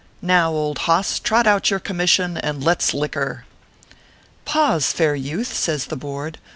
[0.23, 3.45] Now, old hoss, trot out your com mission and let s liquor."
[4.45, 6.39] "Pause, fair youth," says the Board.